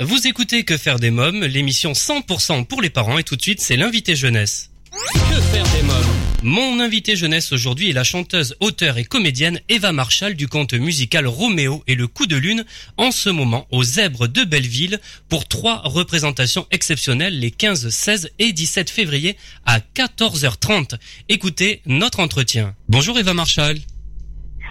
[0.00, 3.60] Vous écoutez Que faire des mômes, l'émission 100% pour les parents et tout de suite
[3.60, 4.70] c'est l'invité jeunesse.
[4.92, 5.96] Que faire des mômes?
[6.44, 11.26] Mon invité jeunesse aujourd'hui est la chanteuse, auteure et comédienne Eva Marshall du conte musical
[11.26, 12.64] Roméo et le coup de lune
[12.96, 18.52] en ce moment aux Zèbres de Belleville pour trois représentations exceptionnelles les 15, 16 et
[18.52, 19.36] 17 février
[19.66, 20.94] à 14h30.
[21.28, 22.76] Écoutez notre entretien.
[22.88, 23.78] Bonjour Eva Marshall.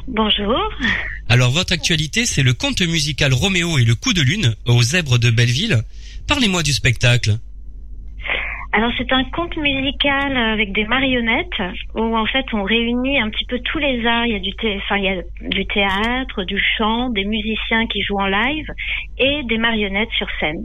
[0.07, 0.71] Bonjour.
[1.30, 5.18] Alors votre actualité, c'est le conte musical Roméo et le coup de lune aux Zèbres
[5.20, 5.84] de Belleville.
[6.27, 7.38] Parlez-moi du spectacle.
[8.73, 11.62] Alors c'est un conte musical avec des marionnettes
[11.95, 14.26] où en fait on réunit un petit peu tous les arts.
[14.26, 14.77] Il y a du, thé...
[14.84, 18.67] enfin, il y a du théâtre, du chant, des musiciens qui jouent en live
[19.17, 20.64] et des marionnettes sur scène.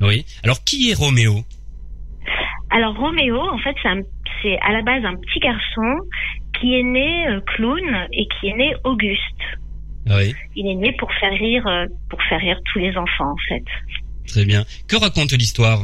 [0.00, 0.24] Oui.
[0.42, 1.40] Alors qui est Roméo?
[2.70, 4.02] Alors Roméo, en fait, c'est un-
[4.42, 6.00] c'est à la base un petit garçon
[6.58, 9.31] qui est né euh, clown et qui est né Auguste.
[10.16, 10.34] Oui.
[10.56, 13.64] Il est né pour faire rire, euh, pour faire rire tous les enfants en fait.
[14.26, 14.64] Très bien.
[14.88, 15.80] Que raconte l'histoire?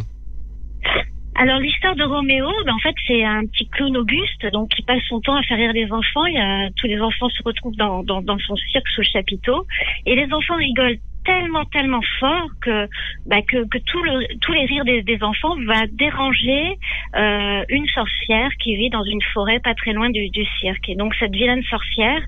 [1.35, 5.03] Alors l'histoire de Roméo, ben, en fait c'est un petit clown Auguste, donc qui passe
[5.09, 6.27] son temps à faire rire les enfants.
[6.27, 9.07] Il y a, tous les enfants se retrouvent dans, dans, dans son cirque sous le
[9.13, 9.67] chapiteau,
[10.05, 12.89] et les enfants rigolent tellement tellement fort que
[13.27, 16.79] bah, que, que tout le, tous les rires des, des enfants va déranger
[17.17, 20.89] euh, une sorcière qui vit dans une forêt pas très loin du, du cirque.
[20.89, 22.23] Et donc cette vilaine sorcière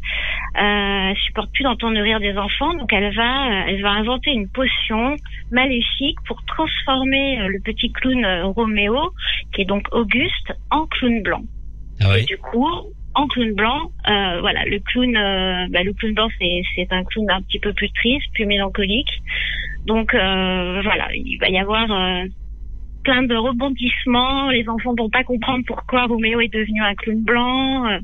[0.61, 4.49] euh, supporte plus d'entendre le rire des enfants, donc elle va elle va inventer une
[4.49, 5.17] potion
[5.51, 9.13] maléfique pour transformer euh, le petit clown euh, Roméo,
[9.55, 11.43] qui est donc Auguste, en clown blanc.
[12.03, 12.69] Ah Et du coup,
[13.15, 17.05] en clown blanc, euh, voilà, le clown, euh, bah, le clown blanc, c'est c'est un
[17.05, 19.11] clown un petit peu plus triste, plus mélancolique.
[19.87, 22.25] Donc euh, voilà, il va y avoir euh,
[23.05, 24.51] plein de rebondissements.
[24.51, 27.87] Les enfants vont pas comprendre pourquoi Roméo est devenu un clown blanc.
[27.89, 27.99] euh,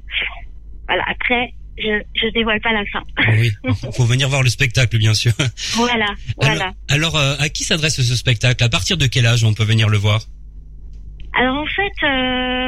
[0.89, 1.05] voilà.
[1.09, 3.03] Après, je je dévoile pas la fin.
[3.19, 3.51] Ah oui.
[3.93, 5.33] Faut venir voir le spectacle, bien sûr.
[5.75, 6.07] voilà,
[6.41, 6.73] voilà.
[6.89, 8.65] Alors, alors, euh, à qui s'adresse ce spectacle?
[8.65, 10.23] À partir de quel âge on peut venir le voir?
[11.39, 12.66] Alors en fait, euh,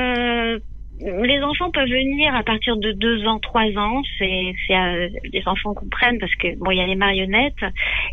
[1.01, 4.03] les enfants peuvent venir à partir de deux ans, trois ans.
[4.19, 7.62] C'est, euh, les enfants comprennent parce que bon, il y a les marionnettes.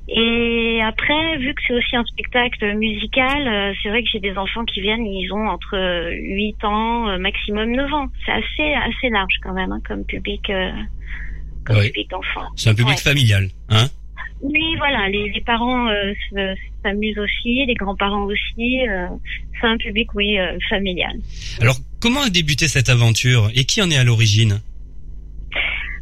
[0.08, 4.38] Et après, vu que c'est aussi un spectacle musical, euh, c'est vrai que j'ai des
[4.38, 8.08] enfants qui viennent, ils ont entre huit ans, euh, maximum neuf ans.
[8.26, 10.72] C'est assez assez large quand même hein, comme public, euh,
[11.66, 12.48] comme public d'enfants.
[12.56, 13.02] C'est un public Ouais.
[13.02, 13.86] familial, hein?
[14.42, 18.88] Oui, voilà, les, les parents euh, se- s'amusent aussi, les grands-parents aussi.
[18.88, 19.08] euh,
[19.60, 21.14] c'est un public, oui, euh, familial.
[21.62, 24.62] Alors, comment a débuté cette aventure et qui en est à l'origine?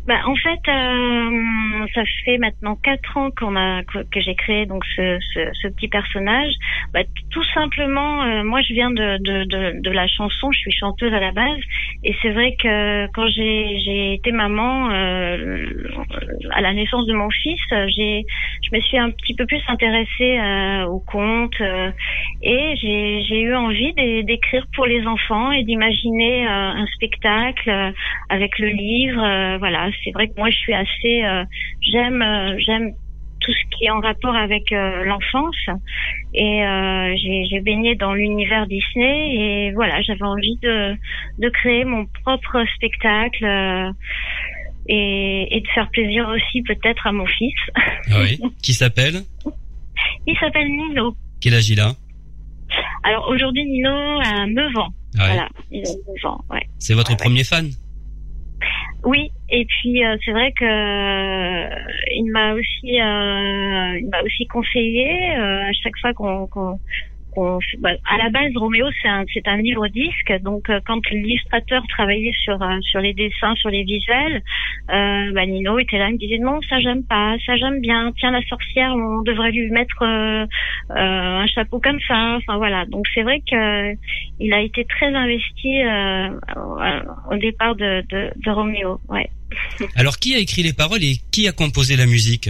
[0.06, 4.66] Bah, en fait, euh, ça fait maintenant quatre ans qu'on a que, que j'ai créé
[4.66, 6.52] donc ce, ce, ce petit personnage.
[6.94, 10.52] Bah, tout simplement, euh, moi, je viens de, de, de, de la chanson.
[10.52, 11.58] Je suis chanteuse à la base,
[12.04, 15.68] et c'est vrai que quand j'ai été maman euh,
[16.52, 17.62] à la naissance de mon fils,
[17.96, 18.24] j'ai
[18.70, 21.92] je me suis un petit peu plus intéressée euh, au conte euh,
[22.42, 27.94] et j'ai eu envie d'é- d'écrire pour les enfants et d'imaginer euh, un spectacle
[28.30, 29.58] avec le livre.
[29.60, 31.44] voilà, c'est vrai que moi je suis assez, euh,
[31.82, 32.92] j'aime, euh, j'aime
[33.42, 35.58] tout ce qui est en rapport avec euh, l'enfance
[36.34, 37.14] et euh,
[37.52, 40.94] j'ai baigné dans l'univers Disney et voilà, j'avais envie de
[41.40, 43.44] de créer mon propre spectacle.
[43.46, 43.92] euh,
[44.88, 47.56] et, et de faire plaisir aussi peut-être à mon fils.
[48.12, 48.38] Ah oui.
[48.62, 49.22] Qui s'appelle?
[50.28, 51.16] Il s'appelle Nino.
[51.40, 51.94] Quel âge il a?
[53.04, 54.90] Alors aujourd'hui Nino a 9 ans.
[55.18, 55.28] Ah ouais.
[55.34, 55.92] Voilà, il a
[56.24, 56.68] 9 ans, ouais.
[56.80, 57.70] C'est votre premier fan?
[59.04, 61.76] Oui, et puis euh, c'est vrai que euh,
[62.16, 66.80] il m'a aussi euh, il m'a aussi conseillé euh, à chaque fois qu'on qu'on
[67.80, 70.34] bah, à la base Roméo c'est un un livre disque.
[70.42, 74.42] Donc euh, quand l'illustrateur travaillait sur euh, sur les dessins sur les visuels
[74.90, 78.12] euh, bah, Nino était là il me disait non ça j'aime pas ça j'aime bien.
[78.18, 80.46] Tiens la sorcière on devrait lui mettre euh,
[80.90, 82.38] un chapeau comme ça.
[82.38, 82.86] Enfin voilà.
[82.86, 83.94] Donc c'est vrai que
[84.40, 85.82] il a été très investi
[86.56, 89.00] au- départ de, de, Roméo
[89.96, 92.50] Alors, qui a écrit les paroles et qui a composé la musique?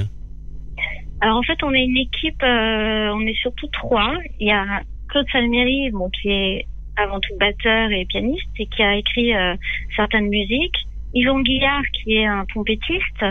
[1.24, 4.14] Alors en fait, on est une équipe, euh, on est surtout trois.
[4.42, 6.66] Il y a Claude Salmieri, bon, qui est
[6.98, 9.56] avant tout batteur et pianiste et qui a écrit euh,
[9.96, 10.76] certaines musiques.
[11.14, 13.24] Yvon Guillard, qui est un trompettiste,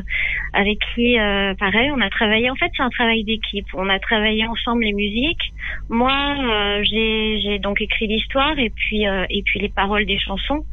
[0.55, 2.49] avec qui, euh, pareil, on a travaillé.
[2.49, 3.67] En fait, c'est un travail d'équipe.
[3.75, 5.53] On a travaillé ensemble les musiques.
[5.91, 10.65] Moi, euh, j'ai donc écrit l'histoire et puis euh, et puis les paroles des chansons.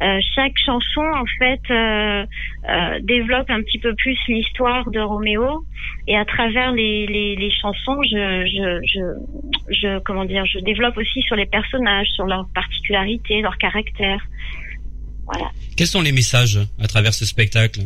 [0.00, 2.24] Euh, chaque chanson, en fait, euh,
[2.68, 5.64] euh, développe un petit peu plus l'histoire de Roméo
[6.06, 10.96] et à travers les, les, les chansons, je, je, je, je, comment dire, je développe
[10.96, 14.24] aussi sur les personnages, sur leurs particularités, leur caractère.
[15.26, 15.50] Voilà.
[15.76, 17.80] Quels sont les messages à travers ce spectacle?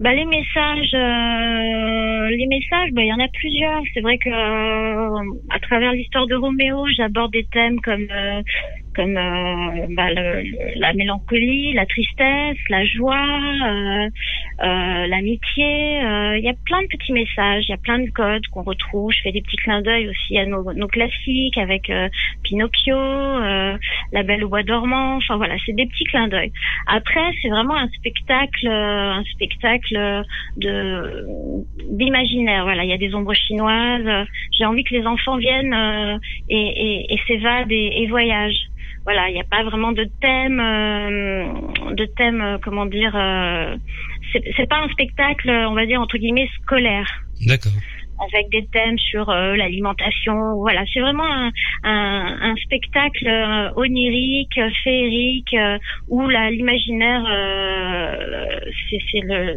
[0.00, 3.82] Bah, les messages, euh, les messages, bah, il y en a plusieurs.
[3.94, 8.42] C'est vrai que euh, à travers l'histoire de Roméo, j'aborde des thèmes comme euh,
[8.94, 14.08] comme euh, bah, le, la mélancolie, la tristesse, la joie, euh,
[14.62, 16.00] euh, l'amitié.
[16.36, 19.12] Il y a plein de petits messages, il y a plein de codes qu'on retrouve.
[19.12, 21.90] Je fais des petits clins d'œil aussi à nos, classiques avec
[22.42, 25.16] Pinocchio, La Belle au bois dormant.
[25.16, 26.52] Enfin voilà, c'est des petits clins d'œil.
[26.86, 30.24] Après, c'est vraiment un spectacle, un spectacle
[30.56, 31.24] de
[31.90, 32.64] d'imaginaire.
[32.64, 34.26] Voilà, il y a des ombres chinoises.
[34.52, 38.68] J'ai envie que les enfants viennent et, et, et s'évadent et voyagent
[39.04, 43.14] voilà, il n'y a pas vraiment de thème, euh, de thème, euh, comment dire.
[43.14, 43.76] Euh,
[44.56, 47.06] c'est pas un spectacle, on va dire entre guillemets scolaire.
[47.46, 47.72] D'accord
[48.18, 50.56] avec des thèmes sur euh, l'alimentation.
[50.56, 51.50] Voilà, c'est vraiment un,
[51.82, 55.78] un, un spectacle euh, onirique, féerique, euh,
[56.08, 57.24] où l'imaginaire,
[58.88, 59.56] c'est c'est le,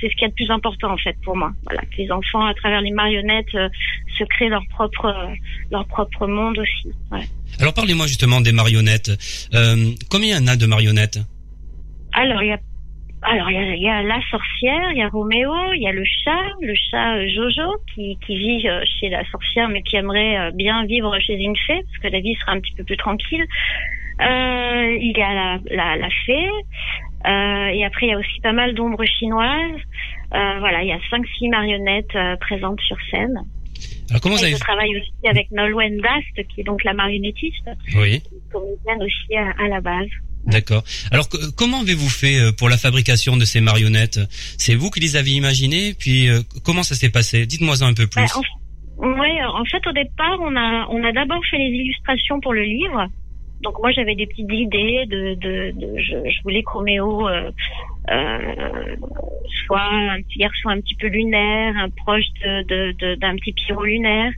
[0.00, 1.52] c'est ce qui est le plus important en fait pour moi.
[1.64, 3.56] Voilà, que les enfants, à travers les marionnettes,
[4.20, 5.12] se créent leur propre
[5.70, 6.94] leur propre monde aussi.
[7.10, 7.26] Ouais.
[7.58, 9.10] Alors parlez-moi justement des marionnettes.
[10.10, 11.18] combien il y en a de marionnettes?
[12.12, 12.58] Alors, il y a
[13.22, 16.40] alors il y a, la sorcière, il y a Roméo, il y a le chat,
[16.62, 20.50] le chat euh, Jojo qui, qui vit euh, chez la sorcière mais qui aimerait euh,
[20.52, 23.44] bien vivre chez une fée parce que la vie sera un petit peu plus tranquille.
[24.22, 26.48] Euh, il y a la, la, la fée
[27.26, 29.82] euh, et après il y a aussi pas mal d'ombres chinoises.
[30.32, 33.38] Euh, voilà, il y a cinq six marionnettes présentes sur scène.
[34.10, 34.54] Alors comment vous avez...
[34.54, 38.22] Je travaille aussi avec Nolwenn Dast qui est donc la marionnettiste, oui.
[38.52, 40.08] comédienne aussi à, à la base.
[40.46, 40.82] D'accord.
[41.10, 44.20] Alors comment avez-vous fait euh, pour la fabrication de ces marionnettes?
[44.58, 47.46] C'est vous qui les avez imaginées Puis euh, comment ça s'est passé?
[47.46, 48.22] Dites-moi un peu plus.
[48.22, 48.40] Bah,
[48.98, 52.62] oui, en fait au départ on a on a d'abord fait les illustrations pour le
[52.62, 53.06] livre.
[53.62, 57.50] Donc moi j'avais des petites idées de, de, de je, je, voulais que Roméo euh,
[59.66, 63.84] soit un petit garçon un petit peu lunaire, un proche de, de, d'un petit pyro
[63.84, 64.32] lunaire.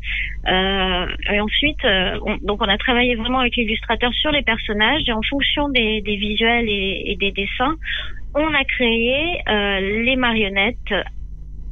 [0.46, 5.02] Euh, et ensuite, euh, on, donc on a travaillé vraiment avec l'illustrateur sur les personnages
[5.06, 7.74] et en fonction des, visuels et, des dessins,
[8.34, 10.94] on a créé euh, les marionnettes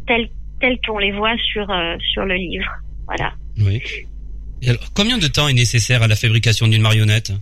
[0.07, 0.29] telles
[0.61, 2.71] telles qu'on les voit sur euh, sur le livre.
[3.07, 3.33] Voilà.
[3.59, 3.83] Oui
[4.95, 7.33] combien de temps est nécessaire à la fabrication d'une marionnette?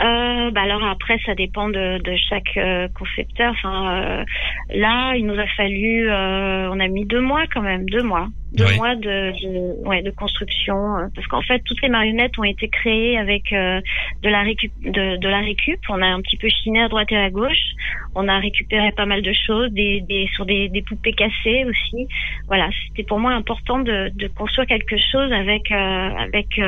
[0.00, 3.52] Euh, bah alors après ça dépend de, de chaque euh, concepteur.
[3.52, 4.24] Enfin euh,
[4.70, 8.26] là il nous a fallu, euh, on a mis deux mois quand même, deux mois,
[8.54, 10.74] deux mois de, de, ouais, de construction
[11.14, 15.28] parce qu'en fait toutes les marionnettes ont été créées avec de la récup, de, de,
[15.28, 15.78] la récup.
[15.88, 17.74] On a un petit peu chiné à droite et à gauche.
[18.16, 22.08] On a récupéré pas mal de choses, des, des sur des, des poupées cassées aussi.
[22.48, 26.60] Voilà, c'était pour moi important de, de construire quelque chose avec avec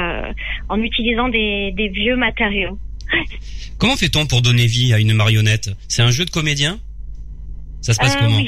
[0.69, 2.79] en utilisant des, des vieux matériaux.
[3.79, 5.71] Comment fait-on pour donner vie à une marionnette?
[5.89, 6.79] C'est un jeu de comédien?
[7.83, 8.43] Ça se passe euh, comment?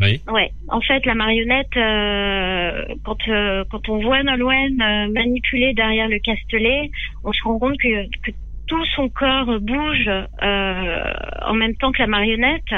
[0.00, 0.20] oui.
[0.28, 0.52] Ouais.
[0.68, 4.76] En fait, la marionnette, euh, quand euh, quand on voit Nolwenn
[5.12, 6.90] manipuler derrière le castelet,
[7.24, 8.36] on se rend compte que, que
[8.66, 10.10] tout son corps bouge
[10.42, 12.74] en même temps que la marionnette.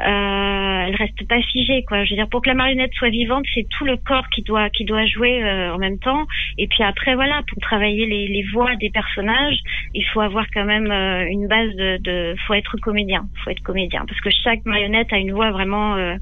[0.00, 2.04] Euh, elle reste pas figée, quoi.
[2.04, 4.70] Je veux dire, pour que la marionnette soit vivante, c'est tout le corps qui doit
[4.70, 6.26] qui doit jouer euh, en même temps.
[6.56, 9.58] Et puis après, voilà, pour travailler les, les voix des personnages,
[9.94, 13.62] il faut avoir quand même euh, une base de, de, faut être comédien, faut être
[13.62, 16.14] comédien, parce que chaque marionnette a une voix vraiment euh,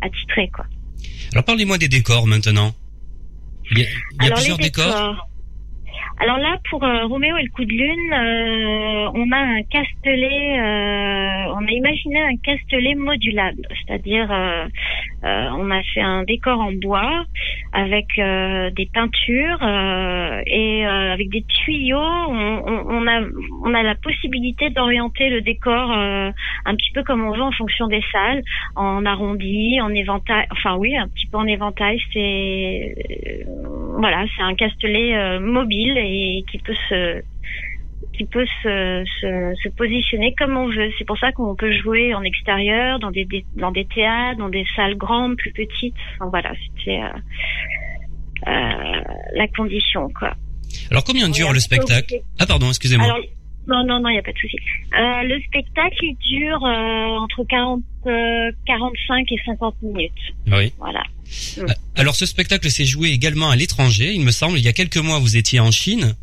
[0.00, 0.66] attitrée, quoi.
[1.32, 2.72] Alors parlez-moi des décors maintenant.
[3.70, 3.86] Il y a,
[4.20, 5.28] il y a plusieurs décors
[6.18, 10.60] alors là, pour euh, Roméo et le coup de lune, euh, on a un castelet,
[10.60, 14.28] euh, on a imaginé un castelet modulable, c'est-à-dire
[15.24, 17.24] on a fait un décor en bois
[17.72, 19.62] avec des peintures
[20.46, 21.98] et avec des tuyaux.
[21.98, 23.20] On, on, a
[23.64, 27.88] on a la possibilité d'orienter le décor un petit peu comme on veut en fonction
[27.88, 28.42] des salles,
[28.76, 30.46] en arrondi, en éventail.
[30.50, 31.98] Enfin oui, un petit peu en éventail.
[32.12, 33.46] C'est
[33.98, 37.22] voilà, c'est un castelet mobile et qui peut se
[38.16, 40.90] qui peut se, se, se, positionner comme on veut.
[40.98, 44.64] C'est pour ça qu'on peut jouer en extérieur, dans des, dans des théâtres, dans des
[44.76, 45.94] salles grandes, plus petites.
[46.14, 47.08] Enfin, voilà, c'était euh,
[48.48, 49.00] euh,
[49.34, 50.34] la condition, quoi.
[50.90, 52.20] Alors combien dure le spectacle?
[52.38, 53.06] Ah pardon, excusez-moi.
[53.66, 54.56] Non, non, non, il n'y a pas de souci.
[54.92, 57.82] Euh, le spectacle, il dure entre 40,
[58.66, 60.12] 45 et 50 minutes.
[60.48, 60.72] Oui.
[60.78, 61.02] Voilà.
[61.96, 64.58] Alors ce spectacle s'est joué également à l'étranger, il me semble.
[64.58, 66.14] Il y a quelques mois, vous étiez en Chine.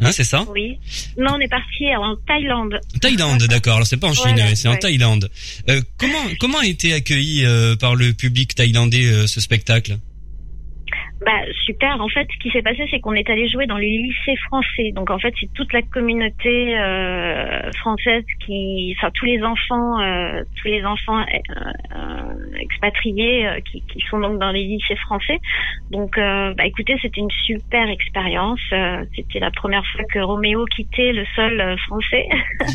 [0.00, 0.44] Hein, c'est ça?
[0.54, 0.78] Oui.
[1.16, 2.78] Non, on est parti en Thaïlande.
[3.00, 3.76] Thaïlande, d'accord.
[3.76, 5.30] Alors c'est pas en Chine, c'est en Thaïlande.
[5.68, 9.98] Euh, comment comment a été accueilli euh, par le public thaïlandais euh, ce spectacle?
[11.26, 12.00] Bah super.
[12.00, 14.92] En fait, ce qui s'est passé, c'est qu'on est allé jouer dans les lycées français.
[14.92, 20.42] Donc en fait, c'est toute la communauté euh, française qui, enfin tous les enfants, euh,
[20.60, 25.38] tous les enfants euh, expatriés qui, qui, sont donc dans les lycées français.
[25.90, 28.60] Donc bah écoutez, c'était une super expérience.
[29.14, 32.28] c'était la première fois que Roméo quittait le sol français.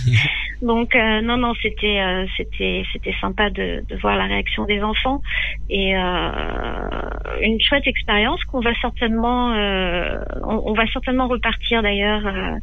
[0.62, 2.02] donc non non, c'était
[2.38, 5.22] c'était c'était sympa de, de, voir la réaction des enfants
[5.70, 12.56] et une chouette expérience qu'on va certainement, euh, on, va certainement repartir d'ailleurs euh,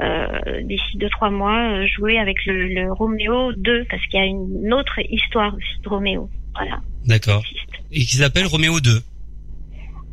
[0.00, 4.26] euh, d'ici deux trois mois jouer avec le, le Roméo 2 parce qu'il y a
[4.26, 6.30] une autre histoire aussi de Roméo.
[6.54, 6.78] Voilà.
[7.06, 7.42] D'accord.
[7.90, 8.90] Et qui s'appelle Roméo 2.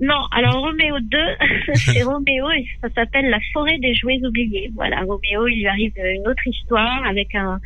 [0.01, 1.17] Non, alors Roméo 2,
[1.75, 4.71] c'est Roméo et ça s'appelle La forêt des jouets oubliés.
[4.75, 7.59] Voilà, Roméo, il lui arrive une autre histoire avec un,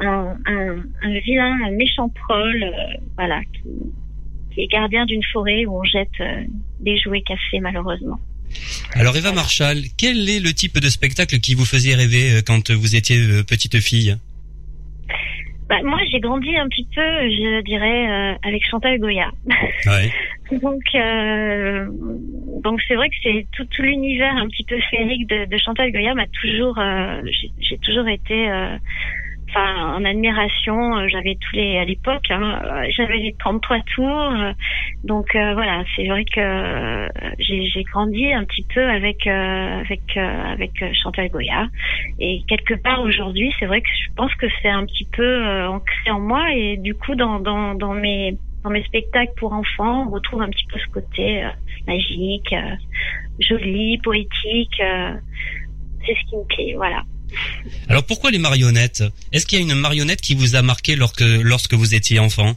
[0.00, 2.72] un, un, vilain, un méchant troll,
[3.16, 3.92] voilà, qui,
[4.58, 6.42] qui est gardien d'une forêt où on jette euh,
[6.80, 8.18] des jouets cassés malheureusement.
[8.94, 12.70] Alors Eva Marshall, quel est le type de spectacle qui vous faisait rêver euh, quand
[12.70, 14.16] vous étiez euh, petite fille?
[15.68, 19.30] Bah, moi, j'ai grandi un petit peu, je dirais, avec Chantal Goya.
[19.86, 20.10] Ouais.
[20.50, 20.82] donc,
[22.62, 25.92] donc c'est vrai que c'est tout, tout l'univers un petit peu féerique de, de Chantal
[25.92, 26.80] Goya m'a toujours,
[27.60, 28.48] j'ai toujours été
[29.48, 30.98] enfin en admiration.
[30.98, 34.06] Euh, j'avais tous les à l'époque, hein, euh, j'avais les 33 tours.
[34.06, 34.52] Euh,
[35.04, 41.66] donc voilà, c'est vrai que j'ai grandi un petit peu avec avec avec Chantal Goya
[42.18, 46.10] et quelque part aujourd'hui, c'est vrai que je pense que c'est un petit peu ancré
[46.10, 50.10] en moi et du coup dans dans dans mes dans mes spectacles pour enfants, on
[50.10, 51.46] retrouve un petit peu ce côté
[51.86, 52.54] magique,
[53.38, 54.82] joli, poétique.
[56.04, 57.04] c'est ce qui me plaît, voilà.
[57.88, 59.02] Alors pourquoi les marionnettes?
[59.32, 62.54] Est-ce qu'il y a une marionnette qui vous a marqué lorsque, lorsque vous étiez enfant?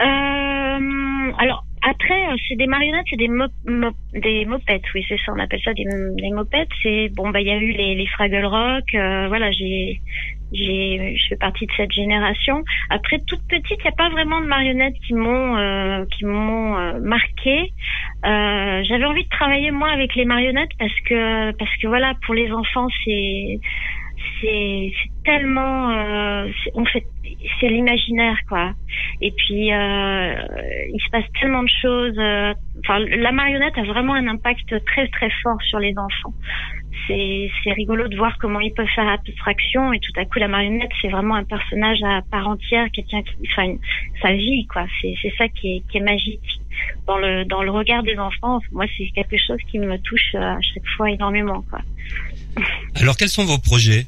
[0.00, 2.14] Euh, Alors après,
[2.48, 5.84] c'est des marionnettes, c'est des, mopettes, oui, c'est ça, on appelle ça des,
[6.32, 6.68] mopettes.
[6.82, 10.00] C'est bon, bah il y a eu les, Fraggle Rock, euh, voilà, j'ai
[10.52, 12.62] je fais partie de cette génération.
[12.90, 16.76] Après toute petite, il n'y a pas vraiment de marionnettes qui m'ont euh, qui m'ont
[16.76, 17.72] euh, marqué.
[18.24, 22.34] Euh, j'avais envie de travailler moi avec les marionnettes parce que parce que voilà pour
[22.34, 23.60] les enfants c'est
[24.40, 24.92] c'est
[25.24, 27.04] tellement euh, on fait
[27.60, 28.72] c'est l'imaginaire quoi
[29.20, 30.34] et puis euh,
[30.92, 35.08] il se passe tellement de choses euh, enfin la marionnette a vraiment un impact très
[35.08, 36.34] très fort sur les enfants
[37.06, 40.48] c'est c'est rigolo de voir comment ils peuvent faire abstraction et tout à coup la
[40.48, 43.74] marionnette c'est vraiment un personnage à part entière quelqu'un qui enfin
[44.20, 44.86] sa vie quoi.
[45.00, 46.60] C'est c'est ça qui est qui est magique.
[47.06, 50.58] Dans le dans le regard des enfants moi c'est quelque chose qui me touche à
[50.60, 51.80] chaque fois énormément quoi.
[53.00, 54.06] Alors quels sont vos projets?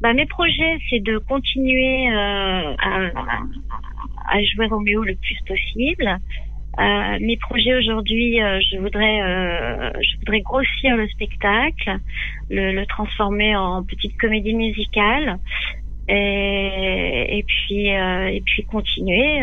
[0.00, 3.10] Bah, mes projets, c'est de continuer euh, à,
[4.30, 6.18] à, jouer Roméo le plus possible.
[6.80, 11.98] Euh, mes projets aujourd'hui, euh, je voudrais, euh, je voudrais grossir le spectacle,
[12.48, 15.38] le, transformer en petite comédie musicale,
[16.08, 19.40] et, puis continuer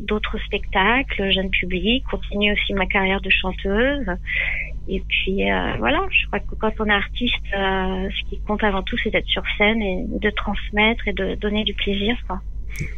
[0.00, 4.06] d'autres spectacles, jeune public, continuer aussi ma carrière de chanteuse
[4.88, 5.44] et puis
[5.78, 9.28] voilà, je crois que quand on est artiste, ce qui compte avant tout, c'est d'être
[9.28, 12.16] sur scène et de transmettre et de donner du plaisir.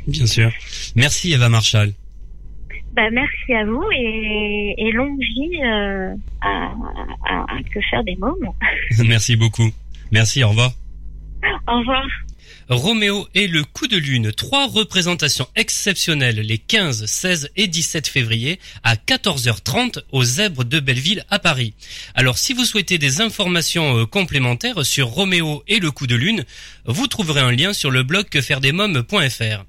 [0.09, 0.51] Bien sûr.
[0.97, 1.93] Merci Eva Marshall.
[2.93, 6.73] Bah, merci à vous et, et longue vie euh, à,
[7.27, 8.49] à, à, que faire des mômes.
[9.07, 9.71] merci beaucoup.
[10.11, 10.73] Merci, au revoir.
[11.67, 12.05] Au revoir.
[12.69, 18.61] Roméo et le coup de lune, trois représentations exceptionnelles les 15, 16 et 17 février
[18.83, 21.75] à 14h30 aux Zèbres de Belleville à Paris.
[22.15, 26.45] Alors si vous souhaitez des informations euh, complémentaires sur Roméo et le coup de lune,
[26.87, 29.65] vous trouverez un lien sur le blog quefairedesmoms.fr.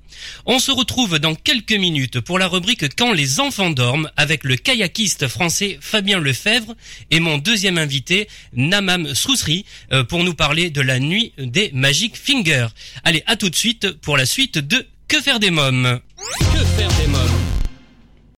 [0.46, 4.55] On se retrouve dans quelques minutes pour la rubrique Quand les enfants dorment avec le
[4.55, 6.75] kayakiste français Fabien Lefebvre
[7.12, 12.15] et mon deuxième invité Namam Sousri euh, pour nous parler de la nuit des Magic
[12.17, 12.67] Fingers.
[13.03, 16.00] Allez, à tout de suite pour la suite de Que faire des mômes?
[16.39, 17.33] Que faire des mômes?